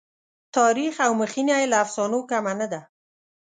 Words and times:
تاریخ 0.55 0.95
او 1.05 1.11
مخینه 1.21 1.55
یې 1.61 1.67
له 1.71 1.77
افسانو 1.83 2.19
کمه 2.29 2.53
نه 2.59 2.67
ده. 2.71 2.81